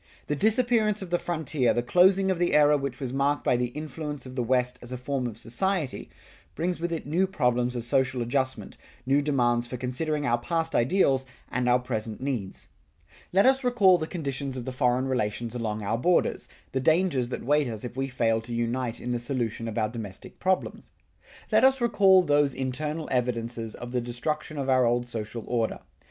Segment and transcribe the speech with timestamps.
[0.25, 3.67] The disappearance of the frontier, the closing of the era which was marked by the
[3.67, 6.09] influence of the West as a form of society,
[6.55, 11.27] brings with it new problems of social adjustment, new demands for considering our past ideals
[11.51, 12.67] and our present needs.
[13.31, 17.45] Let us recall the conditions of the foreign relations along our borders, the dangers that
[17.45, 20.89] wait us if we fail to unite in the solution of our domestic problems.
[21.51, 25.81] Let us recall those internal evidences of the destruction of our old social order.